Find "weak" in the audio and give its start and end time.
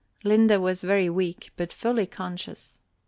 1.11-1.51